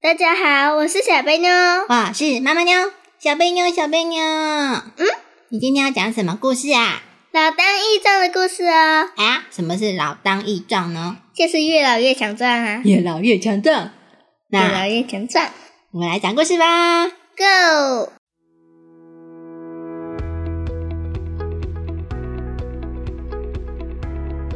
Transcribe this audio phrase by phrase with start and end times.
[0.00, 2.92] 大家好，我是小贝妞，我是妈妈妞。
[3.18, 5.06] 小贝妞，小贝妞，嗯，
[5.48, 7.02] 你今天要讲什么故事啊？
[7.32, 9.10] 老当益壮的故事哦。
[9.16, 11.16] 啊，什么是老当益壮呢？
[11.34, 12.80] 就是越老越强壮啊。
[12.84, 13.90] 越老越强壮。
[14.50, 15.48] 越老越强壮。
[15.90, 17.06] 我们来讲故事吧。
[17.36, 18.12] Go。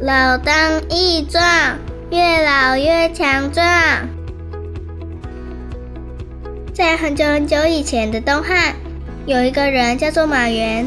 [0.01, 1.41] 老当益壮，
[2.11, 4.22] 越老越强壮。
[6.73, 8.73] 在很久很久以前的东汉，
[9.27, 10.83] 有一个人叫做马原。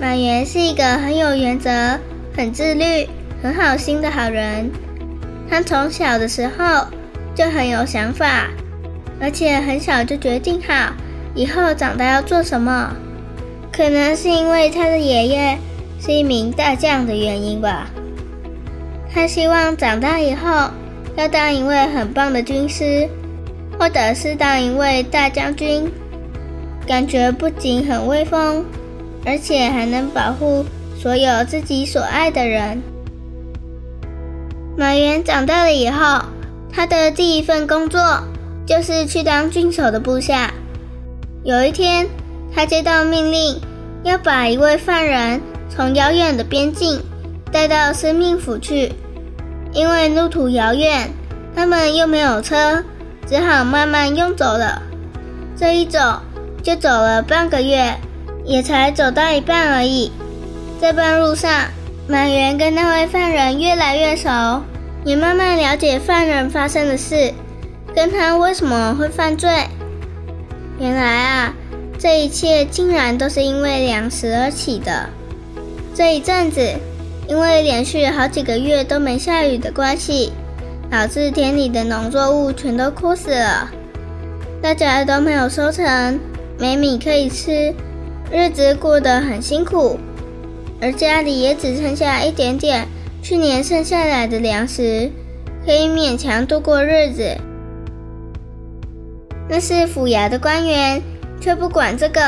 [0.00, 1.70] 马原是一个很有原则、
[2.34, 3.06] 很自律、
[3.42, 4.70] 很好心的好人。
[5.50, 6.86] 他从小的时候
[7.34, 8.46] 就很有想法，
[9.20, 10.94] 而且很小就决定好
[11.34, 12.96] 以后长大要做什么。
[13.70, 15.58] 可能是因为他的爷爷
[16.00, 17.90] 是一名大将的原因吧。
[19.12, 20.70] 他希望长大以后
[21.14, 23.06] 要当一位很棒的军师。
[23.80, 25.90] 或者是当一位大将军，
[26.86, 28.62] 感觉不仅很威风，
[29.24, 30.62] 而且还能保护
[30.98, 32.82] 所有自己所爱的人。
[34.76, 36.20] 马原长大了以后，
[36.70, 38.22] 他的第一份工作
[38.66, 40.52] 就是去当郡守的部下。
[41.42, 42.06] 有一天，
[42.54, 43.58] 他接到命令，
[44.02, 47.00] 要把一位犯人从遥远的边境
[47.50, 48.92] 带到生命府去，
[49.72, 51.08] 因为路途遥远，
[51.56, 52.84] 他们又没有车。
[53.30, 54.82] 只好慢慢用走了，
[55.56, 56.00] 这一走
[56.64, 57.94] 就走了半个月，
[58.44, 60.10] 也才走到一半而已。
[60.80, 61.68] 在半路上，
[62.08, 64.28] 满园跟那位犯人越来越熟，
[65.04, 67.32] 也慢慢了解犯人发生的事，
[67.94, 69.48] 跟他为什么会犯罪。
[70.80, 71.54] 原来啊，
[72.00, 75.08] 这一切竟然都是因为粮食而起的。
[75.94, 76.74] 这一阵子，
[77.28, 80.32] 因为连续好几个月都没下雨的关系。
[80.90, 83.70] 导致田里的农作物全都枯死了，
[84.60, 86.18] 大家都没有收成，
[86.58, 87.72] 没米可以吃，
[88.30, 89.98] 日子过得很辛苦，
[90.80, 92.88] 而家里也只剩下一点点
[93.22, 95.08] 去年剩下来的粮食，
[95.64, 97.36] 可以勉强度过日子。
[99.48, 101.00] 那是府衙的官员
[101.40, 102.20] 却不管这个，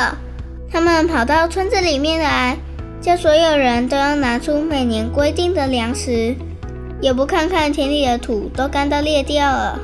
[0.71, 2.57] 他们跑到村子里面来，
[3.01, 6.37] 叫所有人都要拿出每年规定的粮食。
[7.03, 9.79] 也不看看田里的土都干到裂掉了，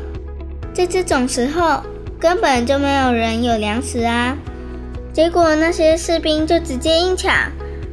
[0.72, 1.82] 在这种时候
[2.18, 4.36] 根本就没有人有粮食啊！
[5.12, 7.34] 结果那些士兵就直接硬抢，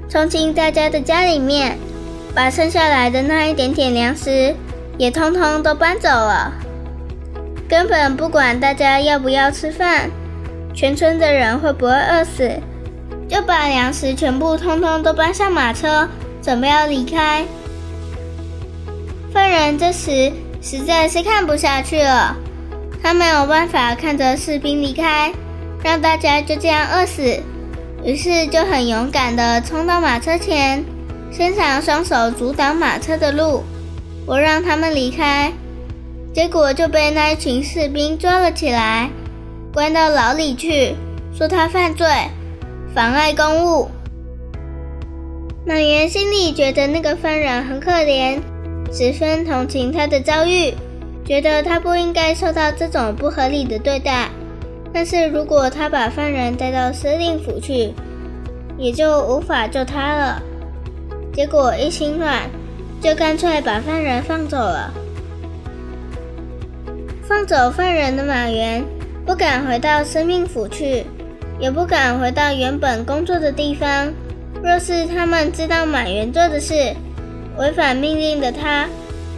[0.08, 1.76] 冲进大家的家里面，
[2.36, 4.54] 把剩下来的那一点点粮食
[5.00, 6.54] 也通通都搬走了，
[7.68, 10.12] 根本不管大家要不要吃饭，
[10.72, 12.52] 全村的人会不会饿死，
[13.28, 16.08] 就把粮食全部通通都搬上马车，
[16.44, 17.44] 准备要离开。
[19.36, 20.32] 犯人这时
[20.62, 22.38] 实在是看不下去了，
[23.04, 25.34] 他没有办法看着士兵离开，
[25.84, 27.42] 让大家就这样饿死，
[28.02, 30.86] 于是就很勇敢地冲到马车前，
[31.34, 33.66] 伸长双手阻挡马车的路，
[34.26, 35.52] 不让他们离开。
[36.34, 39.10] 结果就被那一群士兵抓了起来，
[39.74, 40.96] 关到牢里去，
[41.38, 42.08] 说他犯罪，
[42.96, 43.90] 妨碍公务。
[45.68, 48.40] 马原心里觉得那个犯人很可怜。
[48.92, 50.74] 十分同情他的遭遇，
[51.26, 54.30] 觉得他不应该受到这种不合理的对待。
[54.94, 57.94] 但是如果他把犯人带到司令府去，
[58.78, 60.42] 也就无法救他了。
[61.34, 62.50] 结果一心软，
[63.02, 64.94] 就干脆把犯人放走了。
[67.28, 68.86] 放走犯人的马原
[69.26, 71.04] 不敢回到司命府去，
[71.60, 74.14] 也不敢回到原本工作的地方。
[74.64, 76.96] 若是他们知道马原做的事，
[77.58, 78.88] 违反命令的他，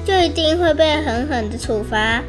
[0.06, 2.24] 就一定会被狠狠的处罚，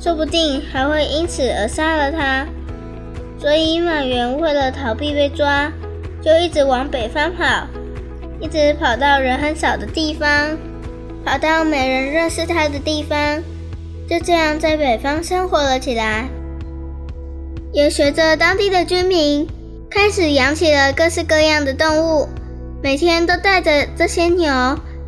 [0.00, 2.46] 说不定还会因此而杀了他。
[3.40, 5.72] 所以马原为了逃避被抓，
[6.20, 7.66] 就一直往北方跑，
[8.40, 10.56] 一直跑到人很少的地方，
[11.24, 13.42] 跑到没人认识他的地方，
[14.08, 16.28] 就这样在北方生活了起来。
[17.72, 19.46] 也随着当地的居民
[19.88, 22.28] 开始养起了各式各样的动物，
[22.82, 24.50] 每天都带着这些牛。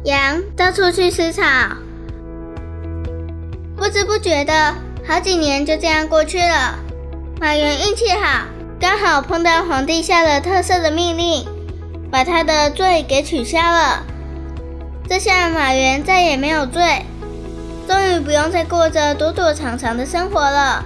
[0.04, 1.42] 羊到处去吃草，
[3.76, 4.74] 不知不觉的，
[5.06, 6.78] 好几年就这样过去了。
[7.38, 8.46] 马原运气好，
[8.80, 11.46] 刚好碰到皇帝下了特赦的命令，
[12.10, 14.02] 把他的罪给取消了。
[15.06, 17.04] 这下马原再也没有罪，
[17.86, 20.82] 终于不用再过着躲躲藏藏的生活了。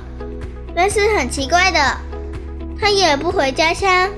[0.75, 1.79] 但是很奇怪的，
[2.81, 4.11] 他也不回家乡，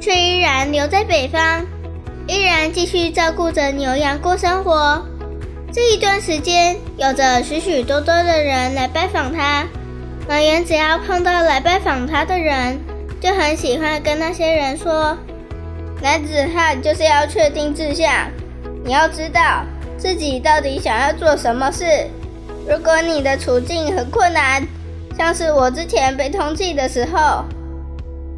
[0.00, 1.66] 却依然留在北方，
[2.26, 5.04] 依然继续照顾着牛羊过生活。
[5.72, 9.66] 这一段时间，有着许许多多的人来拜访他。
[10.28, 12.78] 马原只要碰到来拜访他的人，
[13.20, 15.18] 就很喜欢跟那些人说
[16.00, 18.10] ：“男子汉就是要确定志向，
[18.84, 19.64] 你要知道
[19.98, 21.84] 自己到底想要做什么事。
[22.66, 24.66] 如果你的处境很困难，
[25.18, 27.44] 像是我之前被通缉的时候，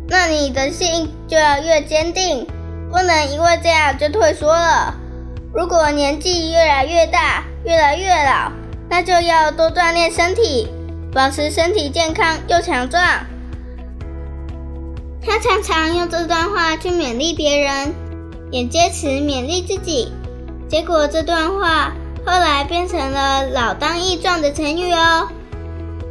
[0.09, 2.45] 那你的心就要越坚定，
[2.91, 4.95] 不能因为这样就退缩了。”
[5.55, 8.53] 如果年纪越来越大，越来越老，
[8.91, 10.69] 那就要多锻炼身体，
[11.13, 13.03] 保持身体健康又强壮。
[15.25, 17.95] 他常常用这段话去勉励别人，
[18.51, 20.13] 也借此勉励自己。
[20.69, 21.93] 结果这段话
[22.25, 25.29] 后来变成了“老当益壮”的成语哦，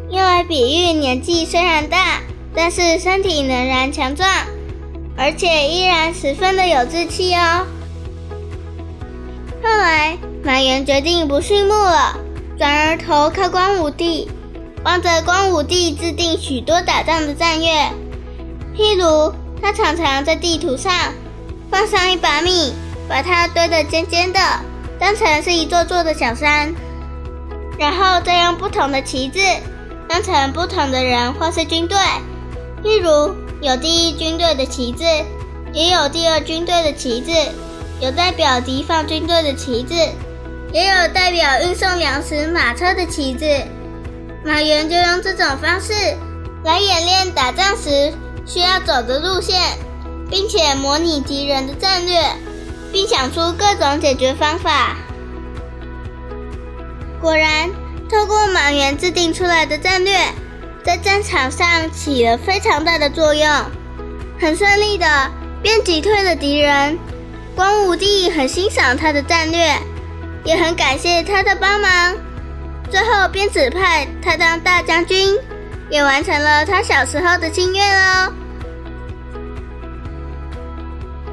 [0.09, 2.21] 用来比喻年纪虽然大，
[2.55, 4.27] 但是身体仍然强壮，
[5.17, 7.65] 而且依然十分的有志气哦。
[9.63, 12.17] 后来，马原决定不畜牧了，
[12.57, 14.29] 转而投靠光武帝，
[14.83, 17.71] 帮着光武帝制定许多打仗的战略。
[18.75, 20.91] 譬如，他常常在地图上
[21.71, 22.73] 放上一把米，
[23.07, 24.39] 把它堆得尖尖的，
[24.99, 26.73] 当成是一座座的小山，
[27.79, 29.39] 然后再用不同的旗帜
[30.07, 31.97] 当成不同的人或是军队。
[32.83, 35.03] 譬如，有第一军队的旗帜，
[35.73, 37.31] 也有第二军队的旗帜。
[38.01, 39.95] 有代表敌方军队的旗帜，
[40.73, 43.63] 也有代表运送粮食马车的旗帜。
[44.43, 45.93] 马原就用这种方式
[46.65, 48.13] 来演练打仗时
[48.45, 49.57] 需要走的路线，
[50.29, 52.21] 并且模拟敌人的战略，
[52.91, 54.97] 并想出各种解决方法。
[57.21, 57.69] 果然，
[58.11, 60.17] 透过马原制定出来的战略，
[60.85, 63.49] 在战场上起了非常大的作用，
[64.39, 65.31] 很顺利的
[65.63, 66.95] 便击退了敌人。
[67.55, 69.75] 光武帝很欣赏他的战略，
[70.43, 72.15] 也很感谢他的帮忙，
[72.91, 75.35] 最后便指派他当大将军，
[75.89, 78.31] 也完成了他小时候的心愿哦。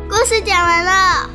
[0.08, 1.30] 故事讲完了，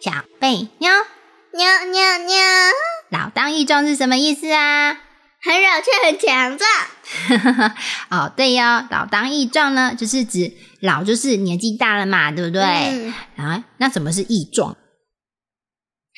[0.00, 0.10] 小
[0.40, 0.90] 贝妞，
[1.52, 2.36] 妞妞妞，
[3.10, 4.92] 老当益壮是什么意思啊？
[5.40, 7.72] 很老却很强壮。
[8.10, 12.60] 哦，对呀，老当益壮呢，就是指老就是年纪大了嘛，对不对？
[13.36, 14.76] 啊，那什么是益壮？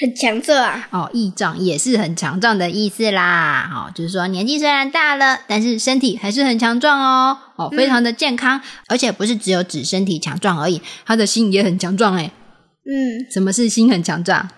[0.01, 0.89] 很强壮啊。
[0.91, 3.71] 哦，益壮也是很强壮的意思啦。
[3.73, 7.39] 哦，就是说年纪虽然大了，但是身体还是很强壮哦。
[7.55, 12.33] 哦，非常的健康，而且不是只有指身体强壮而已，他的心也很强壮哎。
[12.85, 14.49] 嗯，什么是心很强壮？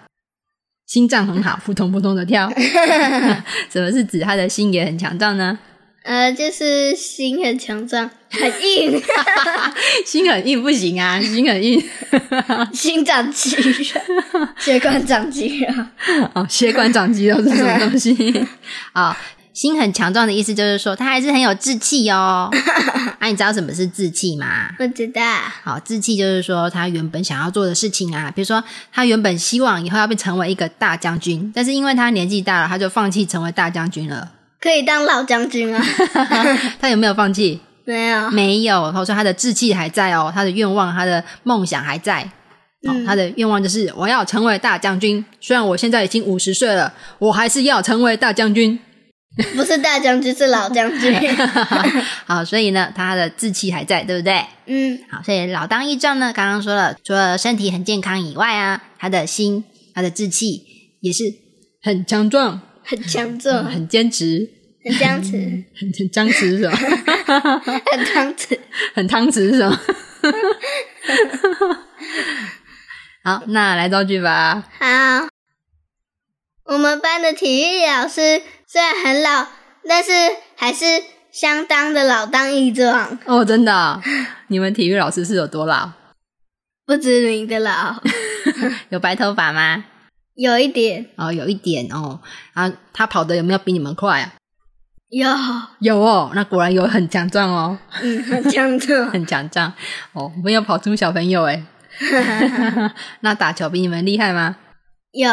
[0.90, 2.52] 心脏很好，扑通扑通的跳。
[3.72, 5.56] 什么是指他的心也很强壮呢？
[6.02, 9.00] 呃，就是心很强壮，很硬。
[10.04, 11.80] 心很硬不行啊，心很硬，
[12.74, 15.72] 心长肌肉，血管长肌肉。
[16.34, 18.44] 哦，血管长肌肉是什么东西？
[18.92, 19.16] 啊，
[19.60, 22.48] 心很强壮的意思就是说，他还是很有志气哦。
[23.20, 24.70] 啊，你知道什么是志气吗？
[24.78, 25.20] 不知道。
[25.62, 34.32] 好，志气就是说他原本想要做的事情啊，比如说他原本希望以后要被成为一个大将军，但是因为他年纪大了，他就放弃成为大将军了。
[34.58, 35.84] 可以当老将军啊？
[36.80, 37.60] 他有没有放弃？
[37.84, 38.90] 没有，没有。
[38.90, 42.22] 他说他的志气还在哦，他的愿望、他的梦想还在。
[42.88, 45.22] 哦，他的愿望就是我要成为大将军。
[45.38, 48.80] 虽然我现在已经五十岁了，我还是要成为大将军。
[49.54, 51.16] 不是大将军，是老将军。
[52.26, 54.44] 好，所以呢，他的志气还在，对不对？
[54.66, 54.98] 嗯。
[55.10, 60.64] 好，所以老当益壮呢，刚刚说了，除了身体很健康以外啊，他的心、他的志气
[61.00, 61.24] 也是
[61.82, 62.60] 很强壮。
[62.82, 64.50] 很强壮，很坚持，
[64.84, 65.30] 很僵持，
[65.78, 66.74] 很 很僵持是吧？
[66.76, 68.58] 很汤匙，
[68.94, 69.80] 很汤匙是吧？
[73.22, 74.66] 好，那来造句吧。
[74.80, 75.28] 好，
[76.64, 79.48] 我们班的体育老师虽然很老，
[79.88, 80.12] 但是
[80.56, 80.84] 还是
[81.32, 83.18] 相当的老当益壮。
[83.24, 84.00] 哦，真的？
[84.46, 85.90] 你们体育老师是有多老？
[86.86, 87.96] 不知名的老。
[88.90, 89.84] 有白头发吗？
[90.36, 92.20] 有一点哦，有一点哦，
[92.54, 94.34] 啊，他跑的有没有比你们快啊？
[95.08, 95.28] 有
[95.80, 99.72] 有哦，那果然有很强壮哦，嗯，很强壮， 很强壮
[100.14, 101.64] 哦，没有跑出小朋友哎，
[103.22, 104.58] 那打球比你们厉害吗？
[105.10, 105.28] 有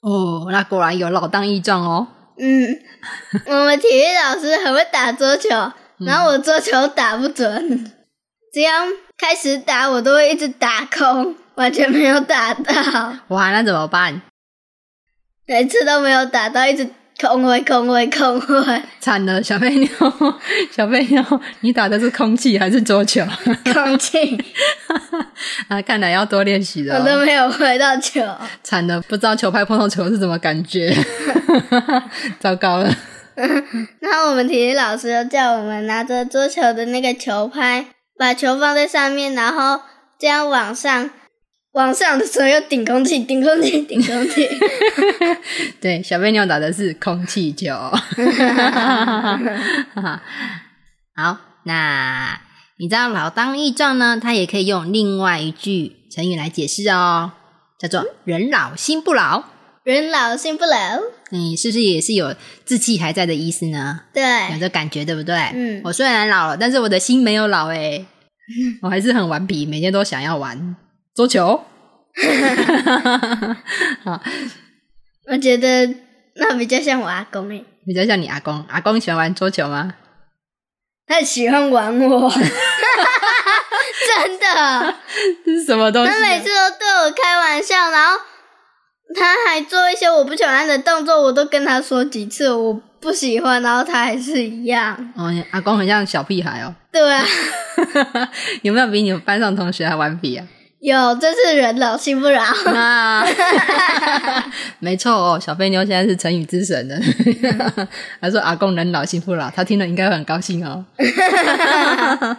[0.00, 2.06] 哦，那果然有老当益壮哦。
[2.38, 2.78] 嗯，
[3.46, 5.48] 我们体育老师很会打桌球，
[5.98, 7.92] 然后我桌球打不准，
[8.52, 8.72] 只要
[9.16, 12.72] 开始打，我都会一直打空，完全没有打到，
[13.28, 14.22] 哇，那怎么办？
[15.46, 16.88] 每次都没有打到，一直
[17.20, 19.88] 空位、空位、空位，惨了，小飞妞，
[20.70, 21.22] 小飞妞，
[21.60, 23.24] 你打的是空气还是桌球？
[23.72, 24.36] 空气，
[25.66, 27.04] 啊，看来要多练习了我哦。
[27.04, 28.22] 都没有回到球。
[28.62, 30.94] 惨了，不知道球拍碰到球是什么感觉，
[32.38, 32.94] 糟糕了。
[34.00, 39.80] 然后我们体育老师就叫我们拿着桌球的那个球拍，把球放在上面，然后
[40.18, 41.10] 这样往上，
[41.78, 44.48] 往上的时候要顶空气，顶空气，顶空气。
[45.80, 47.70] 对，小飞妞打的是空气球。
[51.14, 52.40] 好，那
[52.78, 54.18] 你知道老当益壮呢？
[54.20, 57.30] 它也可以用另外一句成语来解释哦，
[57.78, 59.44] 叫做“人老心不老
[59.84, 61.00] 人老心不老，”。
[61.30, 62.34] 你是不是也是有
[62.66, 64.00] 志气还在的意思呢？
[64.12, 65.36] 对有对，这感觉对不对？
[65.54, 68.04] 嗯我虽然老了，但是我的心没有老诶，
[68.82, 70.74] 我还是很顽皮，每天都想要玩
[71.18, 71.64] 桌球。
[74.04, 74.22] 好，
[75.26, 75.92] 我觉得
[76.36, 79.94] 那比较像我阿公诶，比较像你阿公，阿公喜欢玩桌球吗？
[81.08, 82.40] 他喜欢玩我，真
[84.38, 84.94] 的，
[85.44, 86.14] 这是什么东西啊？
[86.14, 88.16] 他每次都对我开玩笑，然后
[89.16, 95.12] 他还做一些我不喜欢的动作，我都跟他说几次我不喜欢，然后他还是一样。
[95.16, 96.72] 哦，你阿公很像小屁孩哦。
[96.92, 97.26] 对啊，
[98.62, 100.46] 有没有比你们班上同学还顽皮啊？
[100.80, 102.40] 有，真是人老心不老。
[102.40, 103.24] 啊，
[104.78, 106.96] 没错哦，小飞妞现在是成语之神了。
[108.20, 110.86] 他说阿公人老心不老，他听了应该会很高兴哦。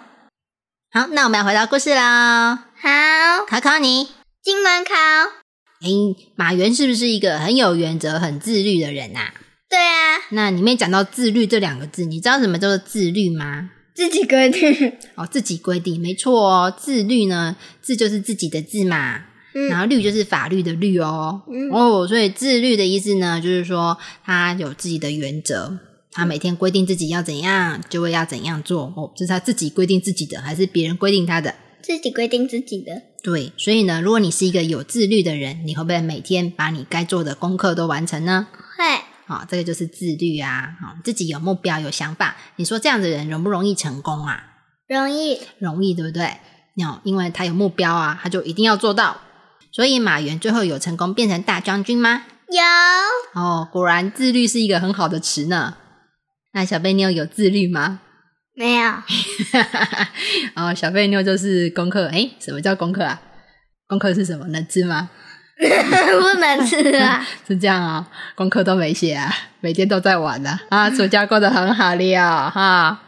[0.92, 2.66] 好，那我们要回到故事啦。
[2.82, 2.90] 好，
[3.48, 4.08] 考考你，
[4.42, 4.94] 金门考。
[5.82, 9.34] 诶，马原是不是一个很有原则、很自律的人啊？
[9.70, 13.70] 对啊，那里面讲到自律这两个字，你知道什么叫做自律吗？
[14.00, 14.94] 自己规定。
[15.16, 16.74] 哦，自己规定，没错哦。
[16.76, 21.42] 自律呢，自就是自己的自嘛，然嗯后律就是法律的律哦。
[21.52, 25.78] 嗯哦，所以自律的意思呢，就是说他有自己的原则，
[26.14, 28.84] 他每天规定自己要怎样，就会要怎样做。
[28.96, 31.54] 哦，这是他自己规定自己的，还是别人规定他的？
[31.82, 33.02] 自己规定自己的。
[33.22, 38.48] 对，所以呢，如果你是一个有自律的人，你会不会每天把你该做的功课都完成呢？
[38.78, 38.86] 会，
[39.30, 40.76] 好、这个就是自律啊。
[40.82, 44.44] 好、自己有目标、有想法，你说这样的人容不容易成功啊？
[44.88, 45.40] 容易。
[45.60, 46.38] 容易，对不对？
[46.76, 49.22] 那因为他有目标啊，他就一定要做到。
[49.72, 52.24] 所以马原最后有成功变成大将军吗？
[52.50, 55.76] 有，哦，果然自律是一个很好的词呢。
[56.54, 58.00] 那小贝妞有自律吗？
[58.56, 58.92] 没有？
[60.56, 62.08] 哦，小贝妞就是功课。
[62.08, 63.22] 诶，什么叫功课啊？
[63.88, 64.48] 功课是什么？
[64.48, 65.12] 能吃吗？
[66.22, 67.26] 不能吃啊。
[67.48, 70.90] 是这样啊、功课都没写啊，每天都在玩呢、啊。
[70.96, 73.02] 暑假过得很好了哈。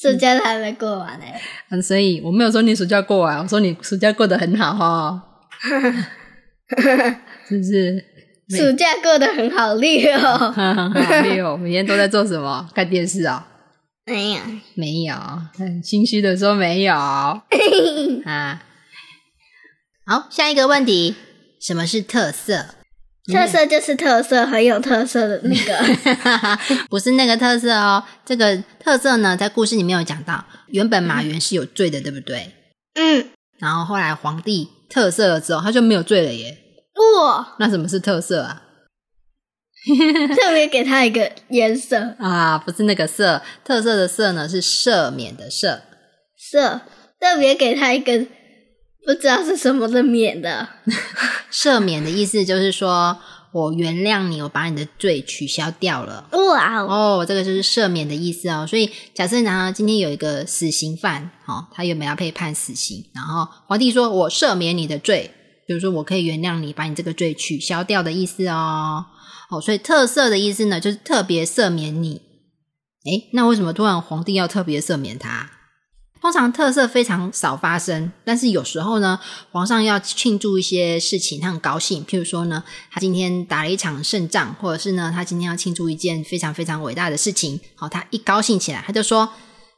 [0.00, 1.24] 暑假都还没过完呢。
[1.70, 5.22] 嗯，所以我没有说你暑假过完，我说你暑假过得很好哈，
[7.48, 8.04] 是不是？
[8.50, 10.10] 暑假过得很好溜。
[10.16, 10.88] 很好
[11.22, 12.68] 溜，每天都在做什么？
[12.74, 13.46] 看电视啊、
[14.06, 14.40] 没有，
[14.74, 15.14] 没有，
[15.56, 17.42] 很心虚的说没有啊。
[20.06, 21.14] 好，下一个问题，
[21.60, 22.66] 什么是特色？
[23.30, 25.78] 特色就是特色，很有特色的那个。
[26.88, 32.52] 不是那个特色哦，这个特色呢，在故事里面有讲到，原本马原是有罪的，对不对？
[32.94, 36.58] 嗯，然后后来皇帝特色了之后，他就没有罪了耶。
[37.18, 38.62] 哇，那什么是特色啊？
[40.34, 45.80] 特别给他一个颜色 啊，不是那个色，特色的色呢是赦免的赦。
[46.36, 46.80] 色，
[47.20, 48.26] 特别给他一个
[49.06, 50.68] 不知道是什么的免的。
[51.50, 53.18] 赦免的意思就是说
[53.52, 56.28] 我原谅你，我把你的罪取消掉了。
[56.32, 58.66] 哇哦，哦，这个就是赦免的意思哦。
[58.66, 65.32] 所以假设呢，今天有一个死刑犯，哦，他原本要被判死刑，然后皇帝说我赦免你的罪，
[65.66, 69.06] 比如说我可以原谅你，把你这个罪取消掉的意思哦。
[69.50, 72.22] 哦，所以特赦的意思呢，就是特别赦免你。
[73.06, 75.50] 诶，那为什么突然皇帝要特别赦免他？
[76.20, 79.18] 通常特色非常少发生，但是有时候呢，
[79.50, 82.04] 皇上要庆祝一些事情，他很高兴。
[82.04, 87.58] 譬如说呢，他今天打了一场胜仗，或者是呢，他今天要庆祝一件非常非常伟大的事情。
[87.74, 89.30] 好，他一高兴起来，他就说：“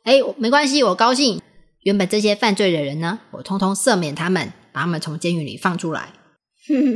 [0.02, 1.40] 哎，没关系，我高兴。
[1.82, 6.12] 原本这些犯罪的人呢，我通通赦免他们，把他们从监狱里放出来。”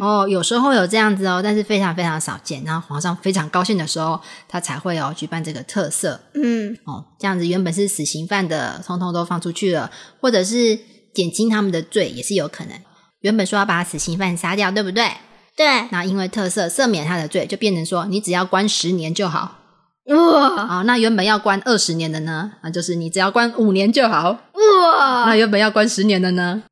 [0.00, 2.62] 哦，有时候有这样子哦，但是非常非常少见。
[2.64, 6.18] 然后皇上非常高兴的时候，他才会哦举办这个特赦。
[6.34, 10.78] 嗯，哦，这样子原本是死刑犯的，通通都放出去了，或者是
[11.12, 12.78] 减轻他们的罪，也是有可能。
[13.20, 15.10] 原本说要把死刑犯杀掉，对不对？
[15.56, 19.58] 对，那因为特色赦免他的罪，就变成说你只要关十年就好。
[20.04, 22.52] 哇啊，那原本要关二十年的呢？
[22.60, 24.30] 啊，就是你只要关五年就好。
[24.30, 26.62] 哇那，原本要关十年的呢，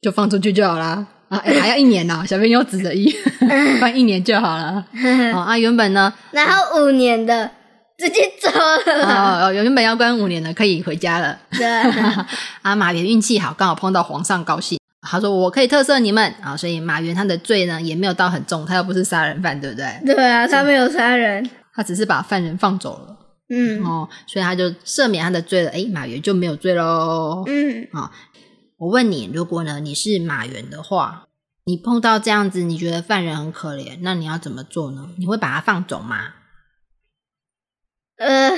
[0.00, 1.06] 就放出去就好啦。
[1.42, 3.10] 还要一年呢、 小朋友指着一，
[3.80, 4.84] 关一年就好了。
[5.34, 7.50] 哦，啊，原本呢，然后五年的
[7.98, 9.42] 直接走了。
[9.42, 11.38] 哦，哦原本要关五年的，可以回家了。
[11.52, 11.66] 对，
[12.62, 20.14] 啊，马原运气好，刚好碰到皇上高兴，他说我可以特赦你们啊，所以马原他的罪呢也没有到很重，他又不是杀人犯，对不对？
[20.14, 21.48] 对啊，他没有杀人。
[21.76, 23.16] 他只是把犯人放走了
[23.50, 25.70] 嗯哦，所以他就赦免他的罪了。
[25.70, 27.42] 诶，马原就没有罪喽。
[27.46, 27.86] 嗯，
[28.76, 31.28] 我问你，如果呢你是马原的话，
[31.64, 35.08] 你碰到这样子，你觉得犯人很可怜，那你要怎么做呢？
[35.16, 36.34] 你会把他放走吗？
[38.18, 38.52] 呃，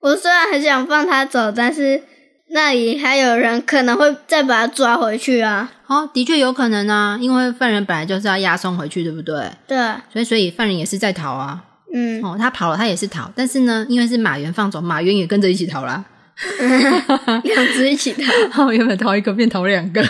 [0.00, 2.02] 我虽然很想放他走，但是
[2.50, 5.72] 那里还有人可能会再把他抓回去啊。
[5.86, 9.50] 哦，的确有可能啊，因为犯人本来就是要押送回去，对不对？
[9.66, 9.76] 对，
[10.12, 11.64] 所以所以犯人也是在逃啊。
[11.94, 16.04] 嗯，哦，他跑了，他也是逃，但是呢，因为是马原放走，马原也跟着一起逃啦。
[17.42, 18.66] 两只一起逃。
[18.66, 20.04] 哦，原本逃一个变逃两个，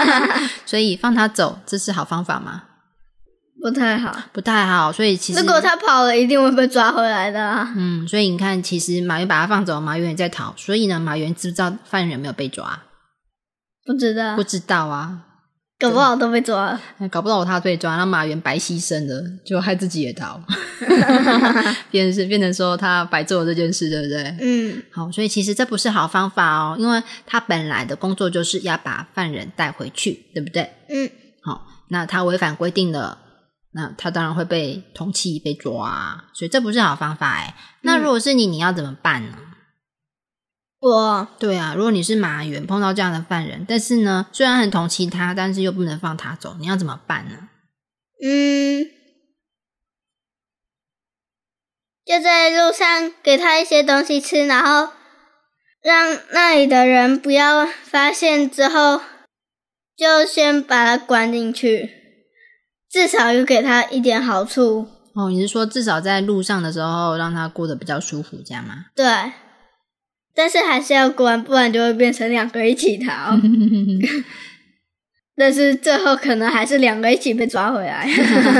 [0.64, 2.62] 所以放他走，这是好方法吗？
[3.60, 4.16] 不太好。
[4.32, 7.72] 不太好，所以其实如果他跑了，一定会被抓回来的啊。
[7.76, 12.80] 嗯，所以你看，其实马云把他放走，马云也在逃，所以呢，马云知不知道犯人有没有被抓？
[13.84, 15.25] 不知道不，知道啊，
[15.78, 16.80] 搞不好都被抓了。
[17.10, 20.40] 搞不到他被抓，那马原白牺牲了，就害自己也逃，
[21.90, 24.36] 变成是变成说他白做了这件事，对不对？
[24.40, 30.70] 嗯好，所以其实这不是好方法哦，因为他本来的工作就是要把犯人带回去，对不对？
[30.88, 31.10] 嗯，
[31.42, 33.18] 好，那他违反规定了，
[33.72, 37.54] 那他当然会被通缉、被抓啊，所以这不是好方法哎。
[37.82, 39.36] 那如果是你，你要怎么办呢？
[40.78, 47.48] 我对啊，如果你是马原碰到这样的犯人，但是呢，虽然很同情他，但是又不能放他走，你要怎么办呢？
[48.22, 48.84] 嗯，
[52.04, 54.92] 就在路上给他一些东西吃，然后
[55.82, 59.00] 让那里的人不要发现，之后
[59.96, 61.90] 就先把他关进去，
[62.88, 64.88] 至少有给他一点好处。
[65.14, 68.86] 哦，你是说至少在路上的时候让他过得比较舒服，这样吗？
[68.94, 69.04] 对，
[70.36, 73.32] 但是还是要关，不然就会变成两个一起逃。
[75.34, 78.06] 但是最后可能还是两个一起被抓回来。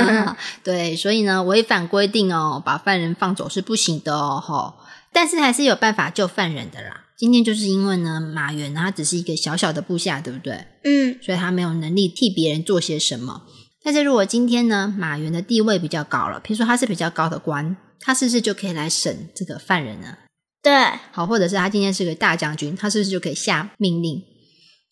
[0.64, 4.74] 对，所以呢，违反规定哦，把犯人放走是不行的哦，吼。
[5.12, 7.04] 但是还是有办法救犯人的啦。
[7.16, 10.66] 今天就是因为呢，马原他只是一个小小的部下，对不对？
[10.84, 13.42] 嗯所以他没有能力替别人做些什么。
[13.82, 20.18] 但是如果今天呢，马原的地位比较高了，比如说他是比较高的官，他是不是就可以来审这个犯人呢？
[20.62, 20.72] 对，
[21.12, 24.18] 好，或者是他今天是个大将军，他是不是就可以下命令？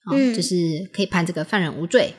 [0.06, 0.56] 哦，嗯就是
[0.92, 2.14] 可以判这个犯人无罪，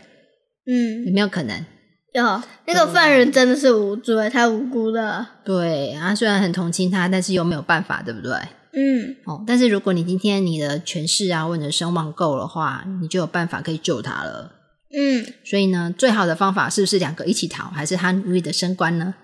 [0.65, 1.65] 嗯有，没有可能？
[2.13, 5.25] 有那个犯人真的是无罪，他无辜的。
[5.43, 8.31] 对，他虽然很同情他，但是又没有办法，对不对？
[8.77, 14.51] 嗯哦，但是如果你今天你的权势啊或者声望够的话，你就有办法可以救他了。
[14.97, 19.15] 嗯，所以呢，最好的方法是不是两个一起逃，还是他努力的升官呢？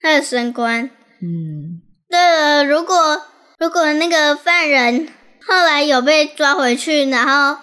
[0.00, 0.90] 他的升官。
[1.22, 2.94] 嗯，对了，如果
[3.58, 5.08] 如果那个犯人
[5.46, 7.58] 后来有被抓回去，然后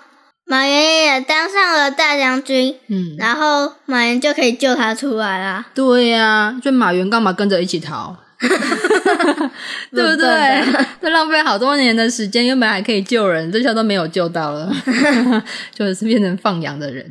[0.45, 5.65] 马原也当上了大将军，嗯，然后马原就可以救他出来啦。
[5.73, 8.17] 对呀、所以马原干嘛跟着一起逃？
[9.91, 10.65] 对不对？
[10.99, 14.73] 这浪费好多年的时间，原本还可以救人，这下都没有救到了，
[15.75, 17.07] 就是变成放羊的人，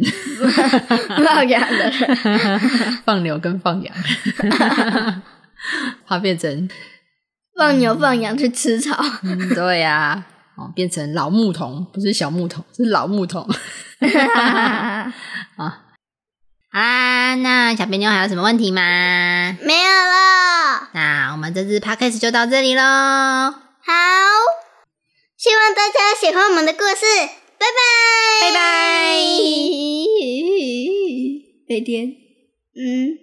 [1.24, 2.60] 放羊的人，
[3.06, 3.94] 放牛跟放羊，
[6.06, 6.68] 他变成
[7.60, 8.96] 放牛放羊去吃草。
[9.22, 10.24] 嗯，对呀、
[10.56, 13.46] 哦，变成老牧童，不是小牧童，是老牧童。
[15.56, 15.60] 好
[16.72, 18.80] 啦，那小别妞还有什么问题吗？
[19.60, 22.80] 没有了，那我们这次 podcast 就到这里喽。
[22.82, 23.52] 好，
[25.36, 27.04] 希望大家喜欢我们的故事，
[27.58, 27.74] 拜拜，
[28.40, 29.20] 拜拜。
[31.68, 32.08] 飞天，
[32.74, 33.20] 嗯。